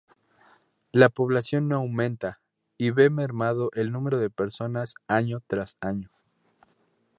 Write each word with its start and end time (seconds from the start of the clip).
La 0.91 1.09
población 1.09 1.67
no 1.67 1.75
aumenta 1.75 2.39
y 2.75 2.89
ve 2.89 3.11
mermado 3.11 3.69
el 3.75 3.91
número 3.91 4.17
de 4.17 4.31
personas 4.31 4.95
año 5.07 5.43
tras 5.45 5.77
año. 5.79 6.09